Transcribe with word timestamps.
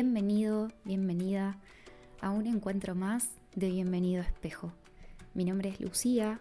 Bienvenido, 0.00 0.68
bienvenida 0.84 1.58
a 2.20 2.30
un 2.30 2.46
encuentro 2.46 2.94
más 2.94 3.32
de 3.56 3.68
Bienvenido 3.68 4.22
Espejo. 4.22 4.72
Mi 5.34 5.44
nombre 5.44 5.70
es 5.70 5.80
Lucía, 5.80 6.40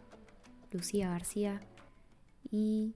Lucía 0.71 1.09
García, 1.09 1.61
y 2.51 2.93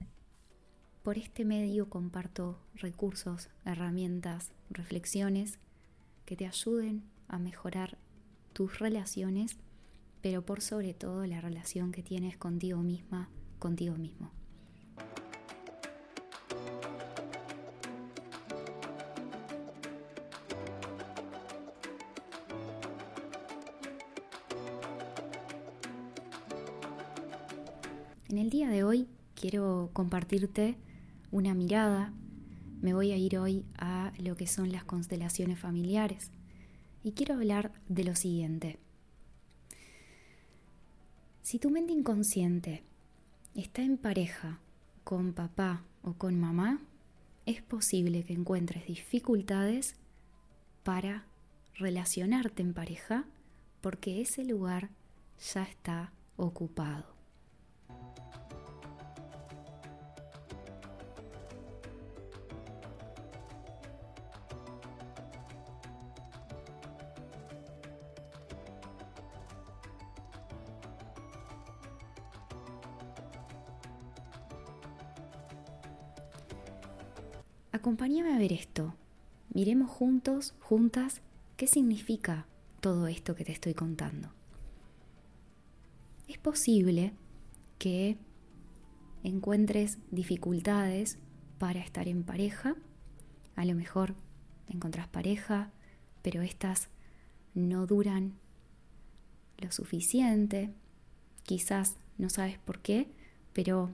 por 1.02 1.18
este 1.18 1.44
medio 1.44 1.90
comparto 1.90 2.60
recursos, 2.76 3.48
herramientas, 3.64 4.52
reflexiones 4.70 5.58
que 6.26 6.36
te 6.36 6.46
ayuden 6.46 7.02
a 7.26 7.40
mejorar 7.40 7.98
tus 8.52 8.78
relaciones, 8.78 9.56
pero 10.20 10.46
por 10.46 10.60
sobre 10.60 10.94
todo 10.94 11.26
la 11.26 11.40
relación 11.40 11.90
que 11.90 12.04
tienes 12.04 12.36
contigo 12.36 12.78
misma, 12.82 13.28
contigo 13.58 13.96
mismo. 13.96 14.30
En 28.32 28.38
el 28.38 28.48
día 28.48 28.70
de 28.70 28.82
hoy 28.82 29.08
quiero 29.34 29.90
compartirte 29.92 30.78
una 31.30 31.52
mirada. 31.52 32.14
Me 32.80 32.94
voy 32.94 33.12
a 33.12 33.16
ir 33.18 33.36
hoy 33.36 33.66
a 33.76 34.14
lo 34.16 34.36
que 34.36 34.46
son 34.46 34.72
las 34.72 34.84
constelaciones 34.84 35.58
familiares 35.58 36.30
y 37.04 37.12
quiero 37.12 37.34
hablar 37.34 37.74
de 37.90 38.04
lo 38.04 38.16
siguiente. 38.16 38.78
Si 41.42 41.58
tu 41.58 41.68
mente 41.68 41.92
inconsciente 41.92 42.82
está 43.54 43.82
en 43.82 43.98
pareja 43.98 44.60
con 45.04 45.34
papá 45.34 45.84
o 46.00 46.14
con 46.14 46.40
mamá, 46.40 46.80
es 47.44 47.60
posible 47.60 48.24
que 48.24 48.32
encuentres 48.32 48.86
dificultades 48.86 49.96
para 50.84 51.26
relacionarte 51.74 52.62
en 52.62 52.72
pareja 52.72 53.26
porque 53.82 54.22
ese 54.22 54.42
lugar 54.42 54.88
ya 55.52 55.64
está 55.64 56.14
ocupado. 56.38 57.11
Acompáñame 77.92 78.32
a 78.32 78.38
ver 78.38 78.54
esto. 78.54 78.94
Miremos 79.52 79.90
juntos, 79.90 80.54
juntas, 80.60 81.20
qué 81.58 81.66
significa 81.66 82.46
todo 82.80 83.06
esto 83.06 83.34
que 83.34 83.44
te 83.44 83.52
estoy 83.52 83.74
contando. 83.74 84.32
Es 86.26 86.38
posible 86.38 87.12
que 87.76 88.16
encuentres 89.22 89.98
dificultades 90.10 91.18
para 91.58 91.80
estar 91.80 92.08
en 92.08 92.22
pareja. 92.22 92.76
A 93.56 93.66
lo 93.66 93.74
mejor 93.74 94.14
encontrás 94.70 95.08
pareja, 95.08 95.70
pero 96.22 96.40
estas 96.40 96.88
no 97.52 97.86
duran 97.86 98.32
lo 99.58 99.70
suficiente. 99.70 100.70
Quizás 101.42 101.96
no 102.16 102.30
sabes 102.30 102.58
por 102.58 102.78
qué, 102.78 103.06
pero 103.52 103.90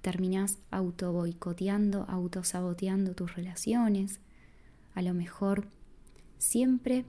terminas 0.00 0.58
auto 0.70 1.12
boicoteando, 1.12 2.04
autosaboteando 2.08 3.14
tus 3.14 3.34
relaciones. 3.34 4.20
A 4.94 5.02
lo 5.02 5.14
mejor 5.14 5.66
siempre 6.38 7.04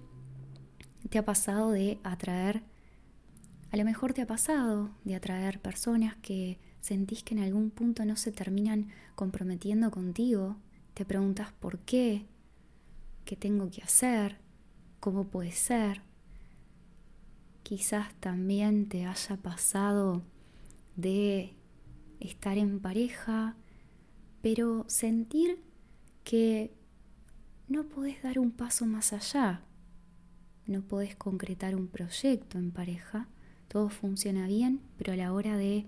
te 1.09 1.17
ha 1.17 1.25
pasado 1.25 1.71
de 1.71 1.99
atraer, 2.03 2.63
a 3.71 3.77
lo 3.77 3.85
mejor 3.85 4.13
te 4.13 4.21
ha 4.21 4.27
pasado 4.27 4.91
de 5.03 5.15
atraer 5.15 5.59
personas 5.59 6.15
que 6.17 6.59
sentís 6.81 7.23
que 7.23 7.35
en 7.35 7.43
algún 7.43 7.69
punto 7.69 8.05
no 8.05 8.15
se 8.17 8.31
terminan 8.31 8.89
comprometiendo 9.15 9.91
contigo. 9.91 10.57
Te 10.93 11.05
preguntas 11.05 11.53
por 11.53 11.79
qué, 11.79 12.25
qué 13.23 13.35
tengo 13.35 13.69
que 13.69 13.81
hacer, 13.81 14.37
cómo 14.99 15.25
puede 15.25 15.51
ser. 15.51 16.01
Quizás 17.63 18.13
también 18.15 18.89
te 18.89 19.05
haya 19.05 19.37
pasado 19.37 20.21
de 20.97 21.55
estar 22.21 22.57
en 22.57 22.79
pareja, 22.79 23.55
pero 24.41 24.85
sentir 24.87 25.61
que 26.23 26.73
no 27.67 27.83
podés 27.83 28.21
dar 28.21 28.39
un 28.39 28.51
paso 28.51 28.85
más 28.85 29.13
allá, 29.13 29.63
no 30.67 30.81
podés 30.81 31.15
concretar 31.15 31.75
un 31.75 31.87
proyecto 31.87 32.57
en 32.57 32.71
pareja, 32.71 33.27
todo 33.67 33.89
funciona 33.89 34.47
bien, 34.47 34.81
pero 34.97 35.13
a 35.13 35.15
la 35.15 35.33
hora 35.33 35.57
de 35.57 35.85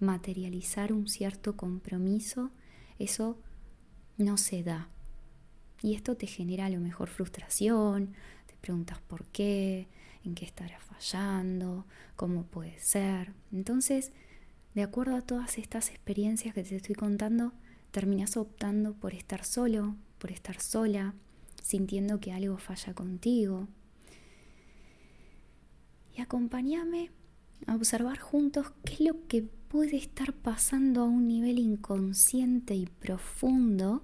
materializar 0.00 0.92
un 0.92 1.08
cierto 1.08 1.56
compromiso, 1.56 2.50
eso 2.98 3.38
no 4.16 4.36
se 4.36 4.62
da. 4.62 4.88
Y 5.82 5.94
esto 5.94 6.16
te 6.16 6.26
genera 6.26 6.66
a 6.66 6.70
lo 6.70 6.80
mejor 6.80 7.08
frustración, 7.08 8.14
te 8.46 8.54
preguntas 8.60 8.98
por 9.00 9.26
qué, 9.26 9.88
en 10.24 10.34
qué 10.34 10.44
estará 10.44 10.78
fallando, 10.80 11.86
cómo 12.16 12.44
puede 12.44 12.78
ser. 12.78 13.32
Entonces, 13.52 14.12
de 14.76 14.82
acuerdo 14.82 15.16
a 15.16 15.22
todas 15.22 15.56
estas 15.56 15.88
experiencias 15.88 16.54
que 16.54 16.62
te 16.62 16.76
estoy 16.76 16.94
contando, 16.94 17.54
terminas 17.92 18.36
optando 18.36 18.92
por 18.92 19.14
estar 19.14 19.42
solo, 19.42 19.96
por 20.18 20.30
estar 20.30 20.60
sola, 20.60 21.14
sintiendo 21.62 22.20
que 22.20 22.32
algo 22.32 22.58
falla 22.58 22.92
contigo. 22.92 23.68
Y 26.14 26.20
acompáñame 26.20 27.10
a 27.66 27.74
observar 27.74 28.18
juntos 28.18 28.66
qué 28.84 28.92
es 28.92 29.00
lo 29.00 29.26
que 29.28 29.44
puede 29.44 29.96
estar 29.96 30.34
pasando 30.34 31.00
a 31.00 31.04
un 31.04 31.26
nivel 31.26 31.58
inconsciente 31.58 32.74
y 32.74 32.84
profundo 32.84 34.02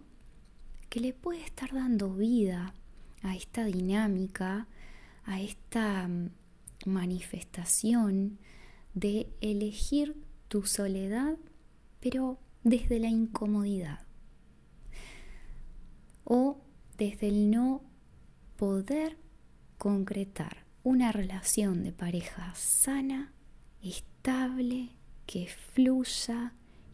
que 0.89 1.01
le 1.01 1.13
puede 1.13 1.45
estar 1.45 1.75
dando 1.75 2.15
vida 2.15 2.73
a 3.21 3.37
esta 3.37 3.67
dinámica, 3.67 4.69
a 5.27 5.39
esta 5.39 6.09
mm, 6.09 6.31
manifestación 6.87 8.39
de 8.95 9.29
elegir 9.43 10.32
tu 10.53 10.67
soledad, 10.67 11.39
pero 11.99 12.39
desde 12.63 12.99
la 12.99 13.09
incomodidad. 13.09 14.01
O 16.25 16.61
desde 16.99 17.29
el 17.29 17.51
no 17.51 17.81
poder 18.59 19.17
concretar 19.79 20.67
una 20.83 21.11
relación 21.11 21.83
de 21.83 21.95
pareja 21.95 22.53
sana, 22.55 23.33
estable, 23.83 24.91
que 25.25 25.47
fluya, 25.47 26.53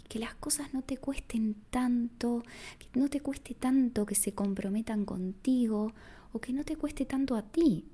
que 0.08 0.20
las 0.20 0.36
cosas 0.36 0.72
no 0.72 0.82
te 0.82 0.96
cuesten 0.96 1.56
tanto, 1.68 2.44
que 2.78 2.86
no 2.94 3.08
te 3.08 3.18
cueste 3.18 3.54
tanto 3.54 4.06
que 4.06 4.14
se 4.14 4.34
comprometan 4.34 5.04
contigo 5.04 5.94
o 6.32 6.38
que 6.38 6.52
no 6.52 6.62
te 6.62 6.76
cueste 6.76 7.06
tanto 7.06 7.34
a 7.34 7.42
ti 7.42 7.88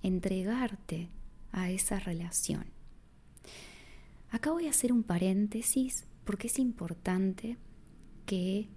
entregarte 0.00 1.08
a 1.50 1.70
esa 1.70 1.98
relación. 1.98 2.71
Acá 4.32 4.50
voy 4.50 4.66
a 4.66 4.70
hacer 4.70 4.94
un 4.94 5.02
paréntesis 5.02 6.06
porque 6.24 6.46
es 6.46 6.58
importante 6.58 7.58
que 8.24 8.70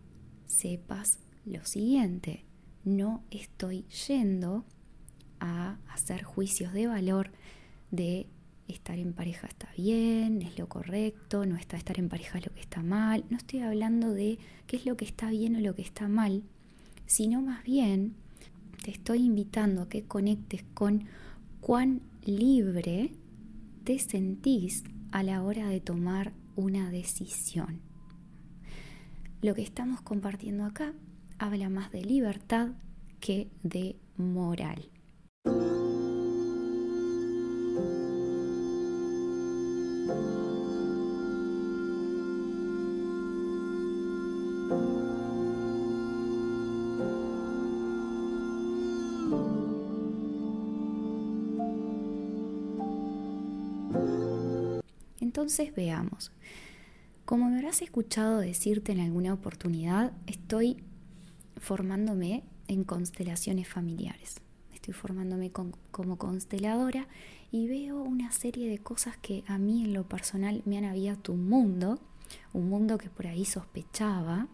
sepas 0.45 1.19
lo 1.45 1.63
siguiente. 1.65 2.43
No 2.83 3.23
estoy 3.31 3.85
yendo 4.07 4.65
a 5.39 5.77
hacer 5.87 6.23
juicios 6.23 6.73
de 6.73 6.87
valor 6.87 7.31
de 7.89 8.27
estar 8.67 8.99
en 8.99 9.13
pareja 9.13 9.47
está 9.47 9.69
bien, 9.77 10.41
es 10.41 10.59
lo 10.59 10.67
correcto, 10.67 11.45
no 11.45 11.55
está 11.55 11.77
estar 11.77 11.99
en 11.99 12.09
pareja 12.09 12.41
lo 12.41 12.53
que 12.53 12.59
está 12.59 12.83
mal. 12.83 13.23
No 13.29 13.37
estoy 13.37 13.61
hablando 13.61 14.13
de 14.13 14.39
qué 14.67 14.75
es 14.75 14.85
lo 14.85 14.97
que 14.97 15.05
está 15.05 15.29
bien 15.29 15.55
o 15.55 15.61
lo 15.61 15.73
que 15.73 15.83
está 15.83 16.09
mal, 16.09 16.43
sino 17.05 17.41
más 17.41 17.63
bien 17.63 18.13
te 18.83 18.91
estoy 18.91 19.19
invitando 19.19 19.83
a 19.83 19.87
que 19.87 20.03
conectes 20.03 20.65
con 20.73 21.05
cuán 21.61 22.01
libre 22.25 23.11
te 23.85 23.97
sentís 23.99 24.83
a 25.15 25.23
la 25.23 25.41
hora 25.43 25.69
de 25.69 25.79
tomar 25.79 26.33
una 26.57 26.91
decisión. 26.91 27.79
Lo 29.41 29.55
que 29.55 29.61
estamos 29.61 30.01
compartiendo 30.01 30.65
acá 30.65 30.91
habla 31.39 31.69
más 31.69 31.89
de 31.93 32.01
libertad 32.01 32.71
que 33.21 33.49
de 33.63 33.95
moral. 34.17 34.89
Entonces 55.45 55.75
veamos. 55.75 56.31
Como 57.23 57.47
me 57.51 57.57
habrás 57.57 57.83
escuchado 57.83 58.39
decirte 58.39 58.93
en 58.93 58.99
alguna 58.99 59.31
oportunidad, 59.31 60.11
estoy 60.25 60.83
formándome 61.57 62.41
en 62.67 62.83
constelaciones 62.83 63.67
familiares. 63.67 64.41
Estoy 64.73 64.95
formándome 64.95 65.51
como 65.51 66.17
consteladora 66.17 67.07
y 67.51 67.67
veo 67.67 68.01
una 68.01 68.31
serie 68.31 68.67
de 68.67 68.79
cosas 68.79 69.17
que 69.17 69.43
a 69.45 69.59
mí 69.59 69.83
en 69.83 69.93
lo 69.93 70.09
personal 70.09 70.63
me 70.65 70.79
han 70.79 70.85
abierto 70.85 71.31
un 71.31 71.47
mundo, 71.47 71.99
un 72.51 72.67
mundo 72.67 72.97
que 72.97 73.11
por 73.11 73.27
ahí 73.27 73.45
sospechaba, 73.45 74.47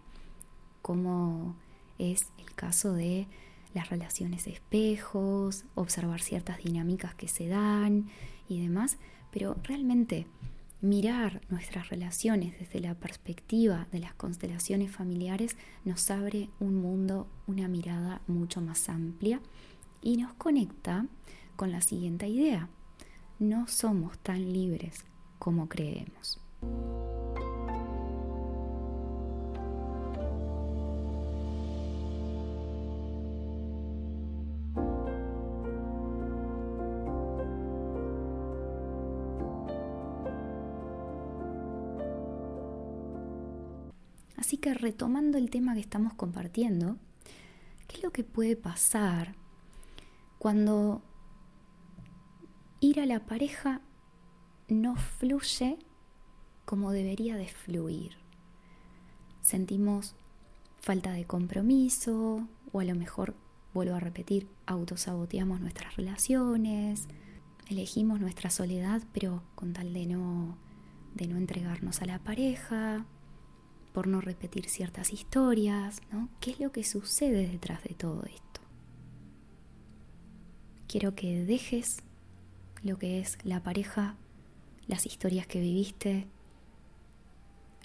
como 0.81 1.55
es 1.99 2.27
el 2.38 2.53
caso 2.53 2.91
de 2.91 3.27
las 3.73 3.89
relaciones 3.89 4.45
espejos, 4.45 5.63
observar 5.73 6.19
ciertas 6.19 6.57
dinámicas 6.57 7.15
que 7.15 7.29
se 7.29 7.47
dan 7.47 8.09
y 8.49 8.61
demás, 8.61 8.97
pero 9.31 9.55
realmente 9.63 10.27
mirar 10.81 11.41
nuestras 11.49 11.89
relaciones 11.89 12.57
desde 12.59 12.79
la 12.79 12.95
perspectiva 12.95 13.87
de 13.91 13.99
las 13.99 14.13
constelaciones 14.15 14.91
familiares 14.91 15.55
nos 15.85 16.09
abre 16.09 16.49
un 16.59 16.75
mundo, 16.75 17.27
una 17.47 17.67
mirada 17.67 18.21
mucho 18.27 18.61
más 18.61 18.89
amplia 18.89 19.41
y 20.01 20.17
nos 20.17 20.33
conecta 20.33 21.05
con 21.55 21.71
la 21.71 21.81
siguiente 21.81 22.27
idea. 22.27 22.67
No 23.39 23.67
somos 23.67 24.17
tan 24.19 24.51
libres 24.51 25.05
como 25.37 25.69
creemos. 25.69 26.39
Así 44.41 44.57
que 44.57 44.73
retomando 44.73 45.38
el 45.38 45.51
tema 45.51 45.75
que 45.75 45.81
estamos 45.81 46.15
compartiendo, 46.15 46.97
¿qué 47.88 47.97
es 47.97 48.03
lo 48.03 48.09
que 48.09 48.23
puede 48.23 48.55
pasar 48.55 49.35
cuando 50.39 51.03
ir 52.79 52.99
a 53.01 53.05
la 53.05 53.19
pareja 53.19 53.81
no 54.67 54.95
fluye 54.95 55.77
como 56.65 56.91
debería 56.91 57.38
de 57.38 57.49
fluir? 57.49 58.13
Sentimos 59.43 60.15
falta 60.79 61.11
de 61.11 61.25
compromiso 61.25 62.47
o 62.71 62.79
a 62.79 62.83
lo 62.83 62.95
mejor, 62.95 63.35
vuelvo 63.75 63.93
a 63.93 63.99
repetir, 63.99 64.47
autosaboteamos 64.65 65.61
nuestras 65.61 65.97
relaciones, 65.97 67.07
elegimos 67.69 68.19
nuestra 68.19 68.49
soledad 68.49 69.03
pero 69.13 69.43
con 69.53 69.73
tal 69.73 69.93
de 69.93 70.07
no, 70.07 70.57
de 71.13 71.27
no 71.27 71.38
entregarnos 71.38 72.01
a 72.01 72.07
la 72.07 72.17
pareja 72.17 73.05
por 73.93 74.07
no 74.07 74.21
repetir 74.21 74.69
ciertas 74.69 75.11
historias, 75.13 76.01
¿no? 76.11 76.29
¿Qué 76.39 76.51
es 76.51 76.59
lo 76.59 76.71
que 76.71 76.83
sucede 76.83 77.47
detrás 77.47 77.83
de 77.83 77.93
todo 77.93 78.23
esto? 78.23 78.61
Quiero 80.88 81.15
que 81.15 81.45
dejes 81.45 81.99
lo 82.83 82.97
que 82.97 83.19
es 83.19 83.38
la 83.43 83.63
pareja, 83.63 84.15
las 84.88 85.05
historias 85.05 85.47
que 85.47 85.61
viviste, 85.61 86.27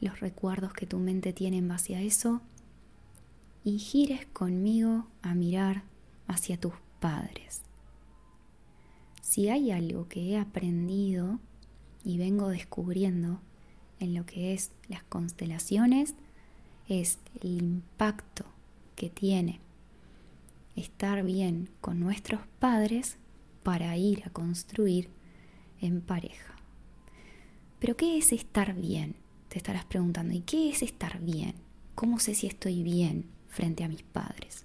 los 0.00 0.20
recuerdos 0.20 0.72
que 0.72 0.86
tu 0.86 0.98
mente 0.98 1.32
tiene 1.32 1.58
en 1.58 1.68
base 1.68 1.96
a 1.96 2.00
eso 2.00 2.40
y 3.64 3.78
gires 3.78 4.26
conmigo 4.26 5.06
a 5.22 5.34
mirar 5.34 5.84
hacia 6.26 6.58
tus 6.58 6.74
padres. 7.00 7.62
Si 9.22 9.48
hay 9.48 9.70
algo 9.70 10.08
que 10.08 10.30
he 10.30 10.38
aprendido 10.38 11.40
y 12.04 12.18
vengo 12.18 12.48
descubriendo 12.48 13.40
en 14.00 14.14
lo 14.14 14.26
que 14.26 14.52
es 14.52 14.70
las 14.88 15.02
constelaciones 15.04 16.14
es 16.88 17.18
el 17.40 17.62
impacto 17.62 18.44
que 18.94 19.10
tiene 19.10 19.60
estar 20.76 21.24
bien 21.24 21.70
con 21.80 22.00
nuestros 22.00 22.40
padres 22.58 23.16
para 23.62 23.96
ir 23.96 24.22
a 24.26 24.30
construir 24.30 25.08
en 25.80 26.00
pareja. 26.00 26.54
Pero 27.78 27.96
¿qué 27.96 28.18
es 28.18 28.32
estar 28.32 28.74
bien? 28.74 29.16
Te 29.48 29.58
estarás 29.58 29.84
preguntando, 29.84 30.34
¿y 30.34 30.40
qué 30.40 30.70
es 30.70 30.82
estar 30.82 31.20
bien? 31.20 31.54
¿Cómo 31.94 32.18
sé 32.18 32.34
si 32.34 32.46
estoy 32.46 32.82
bien 32.82 33.26
frente 33.48 33.84
a 33.84 33.88
mis 33.88 34.02
padres? 34.02 34.64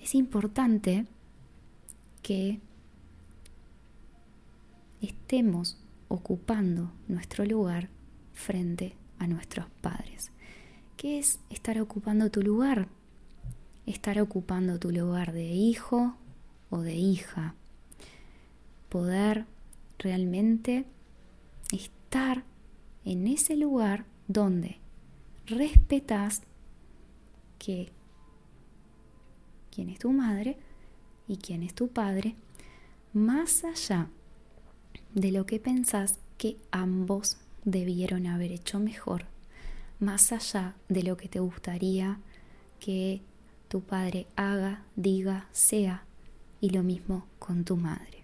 Es 0.00 0.14
importante 0.14 1.06
que 2.22 2.60
estemos 5.00 5.78
ocupando 6.08 6.92
nuestro 7.06 7.44
lugar 7.44 7.88
frente 8.32 8.96
a 9.18 9.26
nuestros 9.26 9.66
padres. 9.80 10.30
¿Qué 10.96 11.18
es 11.18 11.38
estar 11.50 11.80
ocupando 11.80 12.30
tu 12.30 12.42
lugar? 12.42 12.88
Estar 13.86 14.20
ocupando 14.20 14.78
tu 14.78 14.90
lugar 14.90 15.32
de 15.32 15.46
hijo 15.46 16.16
o 16.70 16.80
de 16.80 16.94
hija. 16.94 17.54
Poder 18.88 19.46
realmente 19.98 20.86
estar 21.72 22.44
en 23.04 23.26
ese 23.26 23.56
lugar 23.56 24.04
donde 24.26 24.78
respetas 25.46 26.42
que 27.58 27.90
quién 29.70 29.90
es 29.90 29.98
tu 29.98 30.12
madre 30.12 30.58
y 31.26 31.36
quién 31.36 31.62
es 31.62 31.74
tu 31.74 31.88
padre, 31.88 32.34
más 33.12 33.64
allá 33.64 34.08
de 35.14 35.32
lo 35.32 35.46
que 35.46 35.58
pensás 35.58 36.18
que 36.36 36.56
ambos 36.70 37.38
debieron 37.64 38.26
haber 38.26 38.52
hecho 38.52 38.78
mejor, 38.78 39.24
más 40.00 40.32
allá 40.32 40.74
de 40.88 41.02
lo 41.02 41.16
que 41.16 41.28
te 41.28 41.40
gustaría 41.40 42.18
que 42.80 43.20
tu 43.68 43.82
padre 43.82 44.26
haga, 44.36 44.84
diga, 44.96 45.48
sea, 45.52 46.04
y 46.60 46.70
lo 46.70 46.82
mismo 46.82 47.26
con 47.38 47.64
tu 47.64 47.76
madre. 47.76 48.17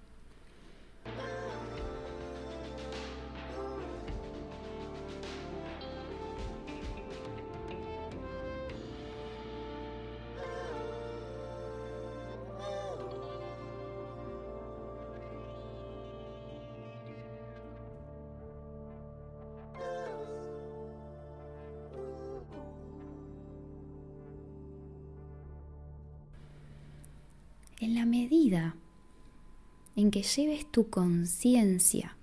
Que 30.14 30.22
lleves 30.22 30.70
tu 30.70 30.90
conciencia 30.90 32.16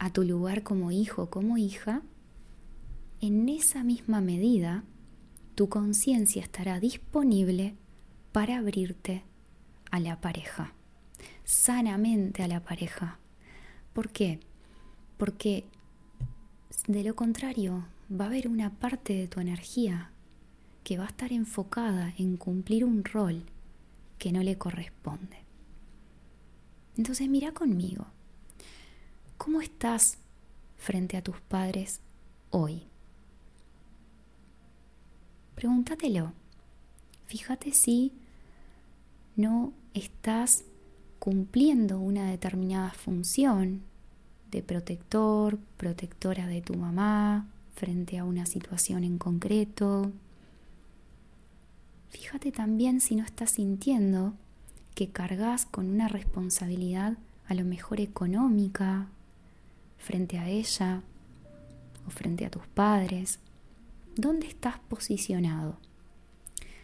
a 0.00 0.12
tu 0.12 0.24
lugar 0.24 0.64
como 0.64 0.90
hijo, 0.90 1.30
como 1.30 1.56
hija, 1.56 2.02
en 3.20 3.48
esa 3.48 3.84
misma 3.84 4.20
medida 4.20 4.82
tu 5.54 5.68
conciencia 5.68 6.42
estará 6.42 6.80
disponible 6.80 7.76
para 8.32 8.58
abrirte 8.58 9.22
a 9.92 10.00
la 10.00 10.20
pareja, 10.20 10.74
sanamente 11.44 12.42
a 12.42 12.48
la 12.48 12.64
pareja. 12.64 13.20
¿Por 13.92 14.08
qué? 14.10 14.40
Porque 15.16 15.66
de 16.88 17.04
lo 17.04 17.14
contrario 17.14 17.86
va 18.10 18.24
a 18.24 18.28
haber 18.28 18.48
una 18.48 18.80
parte 18.80 19.12
de 19.12 19.28
tu 19.28 19.38
energía 19.38 20.10
que 20.82 20.98
va 20.98 21.04
a 21.04 21.10
estar 21.10 21.32
enfocada 21.32 22.14
en 22.18 22.36
cumplir 22.36 22.84
un 22.84 23.04
rol 23.04 23.44
que 24.18 24.32
no 24.32 24.42
le 24.42 24.58
corresponde. 24.58 25.49
Entonces 26.96 27.28
mira 27.28 27.52
conmigo, 27.52 28.06
¿cómo 29.38 29.60
estás 29.60 30.18
frente 30.76 31.16
a 31.16 31.22
tus 31.22 31.40
padres 31.40 32.00
hoy? 32.50 32.82
Pregúntatelo. 35.54 36.32
Fíjate 37.26 37.72
si 37.72 38.12
no 39.36 39.72
estás 39.94 40.64
cumpliendo 41.18 42.00
una 42.00 42.30
determinada 42.30 42.90
función 42.90 43.82
de 44.50 44.62
protector, 44.62 45.58
protectora 45.76 46.46
de 46.46 46.60
tu 46.60 46.74
mamá 46.74 47.48
frente 47.74 48.18
a 48.18 48.24
una 48.24 48.46
situación 48.46 49.04
en 49.04 49.18
concreto, 49.18 50.12
Fíjate 52.10 52.50
también 52.50 53.00
si 53.00 53.14
no 53.14 53.24
estás 53.24 53.52
sintiendo 53.52 54.34
que 54.94 55.10
cargas 55.10 55.66
con 55.66 55.88
una 55.88 56.08
responsabilidad 56.08 57.16
a 57.48 57.54
lo 57.54 57.64
mejor 57.64 58.00
económica 58.00 59.08
frente 59.98 60.38
a 60.38 60.48
ella 60.48 61.02
o 62.06 62.10
frente 62.10 62.46
a 62.46 62.50
tus 62.50 62.66
padres. 62.68 63.38
¿Dónde 64.16 64.46
estás 64.46 64.78
posicionado? 64.78 65.76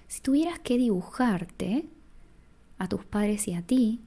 Si 0.09 0.21
tuvieras 0.21 0.59
que 0.61 0.79
dibujarte 0.79 1.87
a 2.79 2.89
tus 2.89 3.05
padres 3.05 3.49
y 3.49 3.55
a 3.55 3.63
ti, 3.63 4.01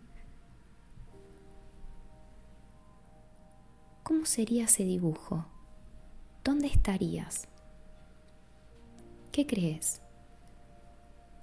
¿cómo 4.03 4.25
sería 4.25 4.65
ese 4.65 4.83
dibujo? 4.83 5.45
¿Dónde 6.43 6.67
estarías? 6.67 7.47
¿Qué 9.31 9.45
crees? 9.45 10.01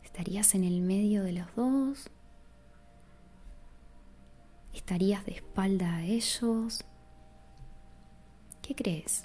¿Estarías 0.03 0.55
en 0.55 0.65
el 0.65 0.81
medio 0.81 1.23
de 1.23 1.33
los 1.33 1.55
dos? 1.55 2.11
¿Estarías 4.77 5.25
de 5.25 5.33
espalda 5.33 5.97
a 5.97 6.05
ellos? 6.05 6.85
¿Qué 8.61 8.75
crees? 8.75 9.25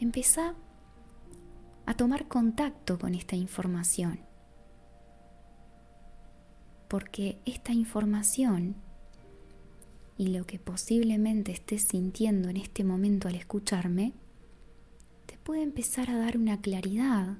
Empezá 0.00 0.56
a 1.86 1.94
tomar 1.94 2.26
contacto 2.26 2.98
con 2.98 3.14
esta 3.14 3.36
información. 3.36 4.18
Porque 6.88 7.38
esta 7.46 7.72
información 7.72 8.74
y 10.18 10.28
lo 10.28 10.44
que 10.44 10.58
posiblemente 10.58 11.52
estés 11.52 11.84
sintiendo 11.84 12.48
en 12.48 12.56
este 12.56 12.82
momento 12.82 13.28
al 13.28 13.36
escucharme, 13.36 14.12
te 15.26 15.38
puede 15.38 15.62
empezar 15.62 16.10
a 16.10 16.18
dar 16.18 16.36
una 16.36 16.60
claridad 16.60 17.38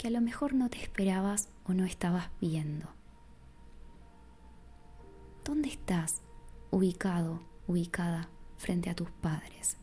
que 0.00 0.08
a 0.08 0.10
lo 0.10 0.22
mejor 0.22 0.54
no 0.54 0.70
te 0.70 0.80
esperabas 0.80 1.50
o 1.66 1.74
no 1.74 1.84
estabas 1.84 2.30
viendo. 2.40 2.88
¿Dónde 5.44 5.68
estás 5.68 6.22
ubicado, 6.70 7.42
ubicada 7.66 8.30
frente 8.56 8.88
a 8.88 8.94
tus 8.94 9.10
padres? 9.10 9.76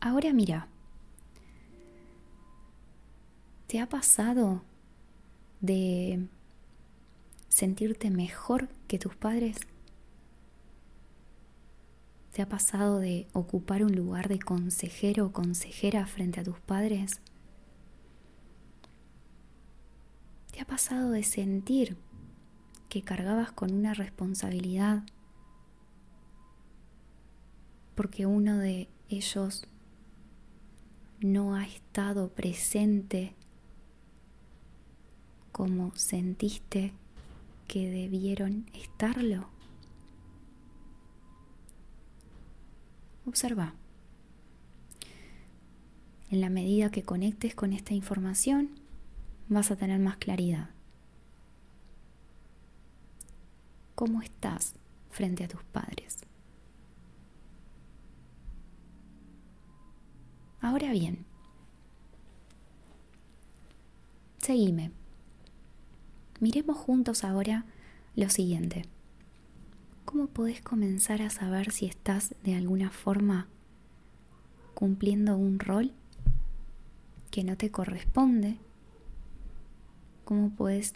Ahora 0.00 0.32
mira, 0.32 0.68
¿te 3.66 3.80
ha 3.80 3.88
pasado 3.88 4.62
de 5.60 6.28
sentirte 7.48 8.10
mejor 8.10 8.68
que 8.86 9.00
tus 9.00 9.16
padres? 9.16 9.56
¿Te 12.32 12.42
ha 12.42 12.48
pasado 12.48 13.00
de 13.00 13.26
ocupar 13.32 13.82
un 13.82 13.96
lugar 13.96 14.28
de 14.28 14.38
consejero 14.38 15.26
o 15.26 15.32
consejera 15.32 16.06
frente 16.06 16.38
a 16.38 16.44
tus 16.44 16.60
padres? 16.60 17.20
¿Te 20.52 20.60
ha 20.60 20.64
pasado 20.64 21.10
de 21.10 21.24
sentir 21.24 21.96
que 22.88 23.02
cargabas 23.02 23.50
con 23.50 23.72
una 23.74 23.94
responsabilidad 23.94 25.02
porque 27.96 28.26
uno 28.26 28.58
de 28.58 28.88
ellos 29.08 29.66
no 31.20 31.54
ha 31.54 31.66
estado 31.66 32.28
presente 32.28 33.34
como 35.52 35.94
sentiste 35.96 36.92
que 37.66 37.90
debieron 37.90 38.66
estarlo? 38.74 39.48
Observa. 43.26 43.74
En 46.30 46.40
la 46.40 46.50
medida 46.50 46.90
que 46.90 47.02
conectes 47.02 47.54
con 47.54 47.72
esta 47.72 47.94
información, 47.94 48.70
vas 49.48 49.70
a 49.70 49.76
tener 49.76 49.98
más 49.98 50.18
claridad. 50.18 50.70
¿Cómo 53.94 54.22
estás 54.22 54.74
frente 55.10 55.44
a 55.44 55.48
tus 55.48 55.64
padres? 55.64 56.27
Ahora 60.80 60.92
bien, 60.92 61.24
seguime. 64.40 64.92
Miremos 66.38 66.76
juntos 66.76 67.24
ahora 67.24 67.64
lo 68.14 68.30
siguiente. 68.30 68.84
¿Cómo 70.04 70.28
podés 70.28 70.62
comenzar 70.62 71.20
a 71.20 71.30
saber 71.30 71.72
si 71.72 71.86
estás 71.86 72.36
de 72.44 72.54
alguna 72.54 72.90
forma 72.90 73.48
cumpliendo 74.74 75.36
un 75.36 75.58
rol 75.58 75.90
que 77.32 77.42
no 77.42 77.56
te 77.56 77.72
corresponde? 77.72 78.56
¿Cómo 80.24 80.50
puedes 80.50 80.94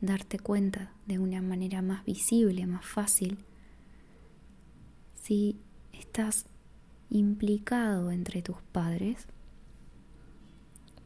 darte 0.00 0.40
cuenta 0.40 0.92
de 1.06 1.20
una 1.20 1.40
manera 1.40 1.82
más 1.82 2.04
visible, 2.04 2.66
más 2.66 2.84
fácil, 2.84 3.38
si 5.14 5.60
estás 5.92 6.46
implicado 7.10 8.10
entre 8.10 8.42
tus 8.42 8.56
padres, 8.72 9.26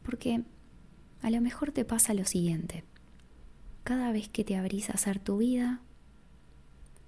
porque 0.03 0.43
a 1.21 1.29
lo 1.29 1.41
mejor 1.41 1.71
te 1.71 1.85
pasa 1.85 2.13
lo 2.13 2.25
siguiente. 2.25 2.83
Cada 3.83 4.11
vez 4.11 4.29
que 4.29 4.43
te 4.43 4.55
abrís 4.55 4.89
a 4.89 4.93
hacer 4.93 5.19
tu 5.19 5.37
vida, 5.37 5.81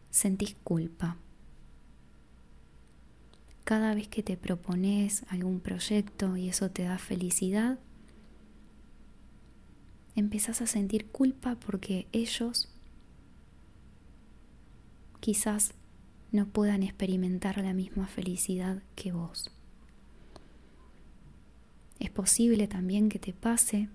sentís 0.09 0.55
culpa. 0.63 1.17
Cada 3.63 3.93
vez 3.93 4.07
que 4.07 4.23
te 4.23 4.37
propones 4.37 5.23
algún 5.29 5.59
proyecto 5.59 6.37
y 6.37 6.49
eso 6.49 6.71
te 6.71 6.83
da 6.83 6.97
felicidad, 6.97 7.79
empezás 10.15 10.61
a 10.61 10.67
sentir 10.67 11.07
culpa 11.07 11.55
porque 11.55 12.07
ellos 12.11 12.69
quizás 15.19 15.73
no 16.31 16.47
puedan 16.47 16.83
experimentar 16.83 17.57
la 17.57 17.73
misma 17.73 18.07
felicidad 18.07 18.81
que 18.95 19.11
vos. 19.11 19.51
Es 21.99 22.09
posible 22.09 22.67
también 22.67 23.09
que 23.09 23.19
te 23.19 23.33
pase 23.33 23.89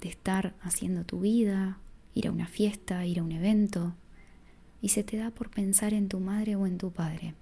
de 0.00 0.08
estar 0.08 0.54
haciendo 0.60 1.04
tu 1.04 1.20
vida, 1.20 1.78
ir 2.14 2.26
a 2.28 2.32
una 2.32 2.46
fiesta, 2.46 3.06
ir 3.06 3.20
a 3.20 3.22
un 3.22 3.32
evento, 3.32 3.94
y 4.80 4.88
se 4.88 5.04
te 5.04 5.16
da 5.16 5.30
por 5.30 5.50
pensar 5.50 5.94
en 5.94 6.08
tu 6.08 6.20
madre 6.20 6.56
o 6.56 6.66
en 6.66 6.76
tu 6.76 6.90
padre. 6.90 7.34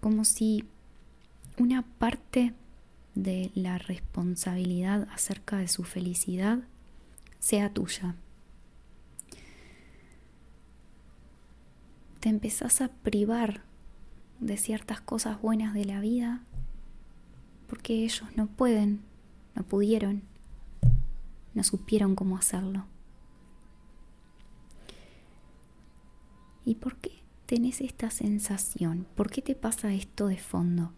Como 0.00 0.24
si 0.24 0.64
una 1.58 1.82
parte 1.82 2.54
de 3.14 3.50
la 3.54 3.78
responsabilidad 3.78 5.08
acerca 5.10 5.56
de 5.58 5.68
su 5.68 5.82
felicidad 5.82 6.60
sea 7.38 7.72
tuya. 7.72 8.14
Te 12.20 12.28
empezás 12.28 12.82
a 12.82 12.88
privar 12.88 13.62
de 14.38 14.56
ciertas 14.56 15.00
cosas 15.00 15.40
buenas 15.40 15.74
de 15.74 15.86
la 15.86 16.00
vida 16.00 16.42
porque 17.66 18.04
ellos 18.04 18.24
no 18.36 18.46
pueden, 18.46 19.00
no 19.54 19.62
pudieron, 19.62 20.22
no 21.54 21.62
supieron 21.62 22.14
cómo 22.14 22.36
hacerlo. 22.36 22.84
¿Y 26.64 26.74
por 26.74 26.96
qué 26.96 27.22
tenés 27.46 27.80
esta 27.80 28.10
sensación? 28.10 29.06
¿Por 29.14 29.30
qué 29.30 29.40
te 29.40 29.54
pasa 29.54 29.94
esto 29.94 30.26
de 30.26 30.36
fondo? 30.36 30.92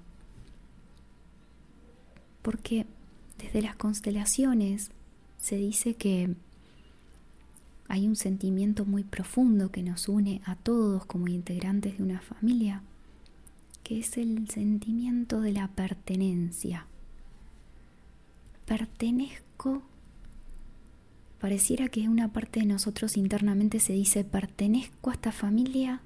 Porque 2.40 2.86
desde 3.38 3.62
las 3.62 3.76
constelaciones 3.76 4.90
se 5.36 5.56
dice 5.56 5.94
que 5.94 6.34
hay 7.92 8.08
un 8.08 8.16
sentimiento 8.16 8.86
muy 8.86 9.04
profundo 9.04 9.70
que 9.70 9.82
nos 9.82 10.08
une 10.08 10.40
a 10.46 10.56
todos 10.56 11.04
como 11.04 11.28
integrantes 11.28 11.98
de 11.98 12.02
una 12.02 12.22
familia, 12.22 12.80
que 13.84 13.98
es 13.98 14.16
el 14.16 14.48
sentimiento 14.48 15.42
de 15.42 15.52
la 15.52 15.68
pertenencia. 15.68 16.86
Pertenezco, 18.64 19.82
pareciera 21.38 21.88
que 21.90 22.08
una 22.08 22.32
parte 22.32 22.60
de 22.60 22.66
nosotros 22.66 23.18
internamente 23.18 23.78
se 23.78 23.92
dice, 23.92 24.24
pertenezco 24.24 25.10
a 25.10 25.12
esta 25.12 25.30
familia 25.30 26.00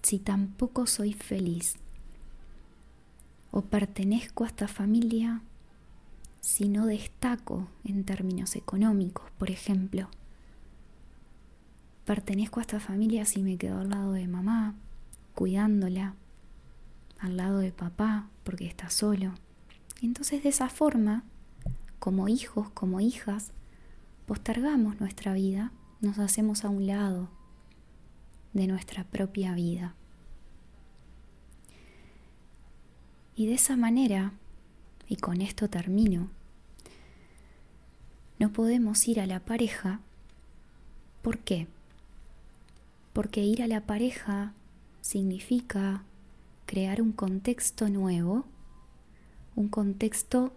si 0.00 0.18
tampoco 0.18 0.86
soy 0.86 1.12
feliz. 1.12 1.74
O 3.50 3.60
pertenezco 3.60 4.44
a 4.44 4.46
esta 4.46 4.66
familia 4.66 5.42
si 6.40 6.68
no 6.68 6.86
destaco 6.86 7.68
en 7.84 8.04
términos 8.04 8.56
económicos, 8.56 9.30
por 9.32 9.50
ejemplo 9.50 10.08
pertenezco 12.12 12.60
a 12.60 12.62
esta 12.62 12.78
familia 12.78 13.24
si 13.24 13.42
me 13.42 13.56
quedo 13.56 13.80
al 13.80 13.88
lado 13.88 14.12
de 14.12 14.28
mamá, 14.28 14.74
cuidándola, 15.34 16.14
al 17.18 17.38
lado 17.38 17.56
de 17.56 17.72
papá, 17.72 18.28
porque 18.44 18.66
está 18.66 18.90
solo. 18.90 19.32
Entonces 20.02 20.42
de 20.42 20.50
esa 20.50 20.68
forma, 20.68 21.24
como 21.98 22.28
hijos, 22.28 22.68
como 22.68 23.00
hijas, 23.00 23.52
postergamos 24.26 25.00
nuestra 25.00 25.32
vida, 25.32 25.72
nos 26.02 26.18
hacemos 26.18 26.66
a 26.66 26.68
un 26.68 26.86
lado 26.86 27.30
de 28.52 28.66
nuestra 28.66 29.04
propia 29.04 29.54
vida. 29.54 29.94
Y 33.34 33.46
de 33.46 33.54
esa 33.54 33.74
manera, 33.74 34.34
y 35.08 35.16
con 35.16 35.40
esto 35.40 35.70
termino, 35.70 36.28
no 38.38 38.52
podemos 38.52 39.08
ir 39.08 39.18
a 39.18 39.26
la 39.26 39.40
pareja. 39.40 40.00
¿Por 41.22 41.38
qué? 41.38 41.68
Porque 43.12 43.42
ir 43.44 43.62
a 43.62 43.66
la 43.66 43.82
pareja 43.82 44.54
significa 45.00 46.04
crear 46.66 47.02
un 47.02 47.12
contexto 47.12 47.88
nuevo, 47.88 48.46
un 49.54 49.68
contexto 49.68 50.54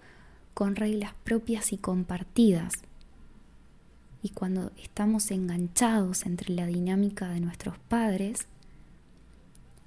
con 0.54 0.76
reglas 0.76 1.14
propias 1.24 1.74
y 1.74 1.78
compartidas. 1.78 2.74
Y 4.24 4.30
cuando 4.30 4.72
estamos 4.82 5.30
enganchados 5.32 6.26
entre 6.26 6.54
la 6.54 6.66
dinámica 6.66 7.28
de 7.30 7.42
nuestros 7.42 7.78
padres, 7.78 8.48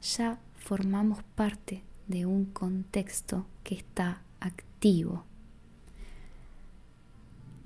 ya 0.03 0.39
formamos 0.57 1.23
parte 1.35 1.83
de 2.07 2.27
un 2.27 2.45
contexto 2.45 3.47
que 3.65 3.75
está 3.75 4.23
activo, 4.41 5.25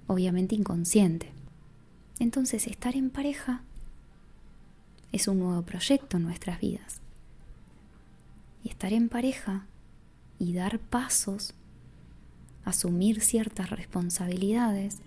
obviamente 0.06 0.54
inconsciente. 0.54 1.30
Entonces 2.20 2.66
estar 2.66 2.96
en 2.96 3.10
pareja 3.10 3.62
es 5.12 5.28
un 5.28 5.38
nuevo 5.38 5.62
proyecto 5.62 6.16
en 6.16 6.24
nuestras 6.24 6.58
vidas. 6.60 7.00
Y 8.64 8.70
estar 8.70 8.92
en 8.92 9.08
pareja 9.08 9.66
y 10.38 10.54
dar 10.54 10.78
pasos, 10.78 11.54
asumir 12.64 13.20
ciertas 13.20 13.70
responsabilidades, 13.70 15.00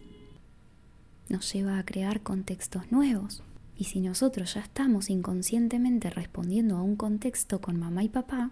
nos 1.30 1.52
lleva 1.52 1.80
a 1.80 1.86
crear 1.86 2.22
contextos 2.22 2.92
nuevos. 2.92 3.44
Y 3.78 3.86
si 3.86 4.00
nosotros 4.00 4.54
ya 4.54 4.62
estamos 4.62 5.10
inconscientemente 5.10 6.10
respondiendo 6.10 6.78
a 6.78 6.82
un 6.82 6.96
contexto 6.96 7.60
con 7.60 7.78
mamá 7.78 8.04
y 8.04 8.10
papá, 8.10 8.52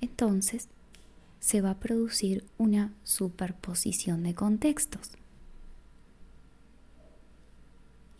entonces 0.00 0.68
se 1.38 1.62
va 1.62 1.70
a 1.70 1.80
producir 1.80 2.44
una 2.58 2.92
superposición 3.02 4.22
de 4.22 4.34
contextos. 4.34 5.12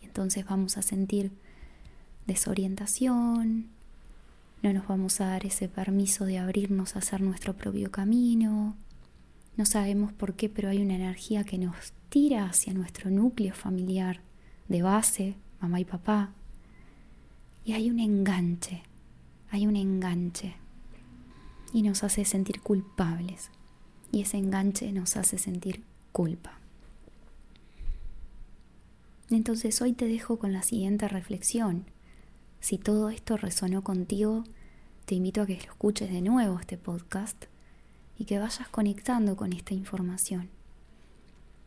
entonces 0.11 0.43
vamos 0.43 0.77
a 0.77 0.81
sentir 0.81 1.31
desorientación, 2.27 3.67
no 4.61 4.73
nos 4.73 4.85
vamos 4.85 5.21
a 5.21 5.27
dar 5.27 5.45
ese 5.45 5.69
permiso 5.69 6.25
de 6.25 6.37
abrirnos 6.37 6.97
a 6.97 6.99
hacer 6.99 7.21
nuestro 7.21 7.53
propio 7.53 7.91
camino, 7.91 8.75
no 9.55 9.65
sabemos 9.65 10.11
por 10.11 10.33
qué, 10.33 10.49
pero 10.49 10.67
hay 10.67 10.81
una 10.81 10.95
energía 10.95 11.45
que 11.45 11.57
nos 11.57 11.93
tira 12.09 12.43
hacia 12.43 12.73
nuestro 12.73 13.09
núcleo 13.09 13.55
familiar 13.55 14.19
de 14.67 14.81
base, 14.81 15.35
mamá 15.61 15.79
y 15.79 15.85
papá, 15.85 16.31
y 17.63 17.71
hay 17.71 17.89
un 17.89 17.99
enganche, 17.99 18.83
hay 19.49 19.65
un 19.65 19.77
enganche 19.77 20.55
y 21.71 21.83
nos 21.83 22.03
hace 22.03 22.25
sentir 22.25 22.59
culpables. 22.59 23.49
Y 24.11 24.23
ese 24.23 24.37
enganche 24.37 24.91
nos 24.91 25.15
hace 25.15 25.37
sentir 25.37 25.83
culpa. 26.11 26.60
Entonces 29.31 29.81
hoy 29.81 29.93
te 29.93 30.07
dejo 30.07 30.37
con 30.37 30.51
la 30.51 30.61
siguiente 30.61 31.07
reflexión. 31.07 31.85
Si 32.59 32.77
todo 32.77 33.09
esto 33.09 33.37
resonó 33.37 33.81
contigo, 33.81 34.43
te 35.05 35.15
invito 35.15 35.41
a 35.41 35.45
que 35.45 35.55
lo 35.55 35.61
escuches 35.61 36.11
de 36.11 36.21
nuevo 36.21 36.59
este 36.59 36.77
podcast 36.77 37.45
y 38.17 38.25
que 38.25 38.39
vayas 38.39 38.67
conectando 38.67 39.37
con 39.37 39.53
esta 39.53 39.73
información. 39.73 40.49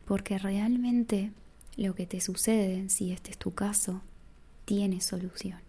Porque 0.05 0.37
realmente 0.37 1.33
lo 1.77 1.95
que 1.95 2.07
te 2.07 2.21
sucede, 2.21 2.91
si 2.91 3.13
este 3.13 3.31
es 3.31 3.39
tu 3.39 3.55
caso, 3.55 4.03
tiene 4.67 5.01
solución. 5.01 5.61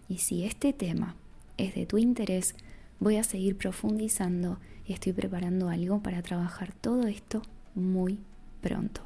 Y 0.08 0.18
si 0.20 0.44
este 0.44 0.74
tema 0.74 1.16
es 1.58 1.74
de 1.74 1.86
tu 1.86 1.98
interés, 1.98 2.56
voy 3.00 3.18
a 3.18 3.24
seguir 3.24 3.58
profundizando 3.58 4.60
y 4.86 4.94
estoy 4.94 5.14
preparando 5.14 5.70
algo 5.70 6.02
para 6.04 6.22
trabajar 6.22 6.74
todo 6.74 7.08
esto 7.08 7.42
muy 7.74 8.20
pronto. 8.62 9.02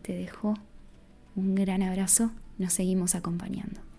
Te 0.00 0.14
dejo 0.14 0.54
un 1.36 1.54
gran 1.54 1.82
abrazo, 1.82 2.32
nos 2.62 2.72
seguimos 2.72 3.14
acompañando. 3.14 3.91